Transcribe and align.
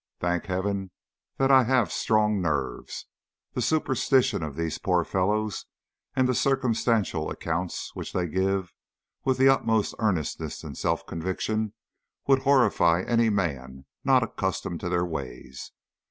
Thank 0.19 0.47
Heaven 0.47 0.89
that 1.37 1.51
I 1.51 1.65
have 1.65 1.91
strong 1.91 2.41
nerves! 2.41 3.05
The 3.53 3.61
superstition 3.61 4.41
of 4.41 4.55
these 4.55 4.79
poor 4.79 5.03
fellows, 5.03 5.67
and 6.15 6.27
the 6.27 6.33
circumstantial 6.33 7.29
accounts 7.29 7.91
which 7.93 8.11
they 8.11 8.25
give, 8.25 8.73
with 9.23 9.37
the 9.37 9.49
utmost 9.49 9.93
earnestness 9.99 10.63
and 10.63 10.75
self 10.75 11.05
conviction, 11.05 11.73
would 12.25 12.39
horrify 12.39 13.03
any 13.03 13.29
man 13.29 13.85
not 14.03 14.23
accustomed 14.23 14.79
to 14.79 14.89
their 14.89 15.05
ways. 15.05 15.71